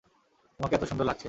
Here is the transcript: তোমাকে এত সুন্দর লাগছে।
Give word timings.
তোমাকে 0.59 0.73
এত 0.75 0.83
সুন্দর 0.83 1.05
লাগছে। 1.05 1.19